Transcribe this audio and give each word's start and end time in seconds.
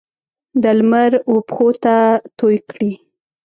د 0.61 0.63
لمر 0.77 1.11
وپښوته 1.33 1.97
توی 2.37 2.57
کړي 2.69 2.91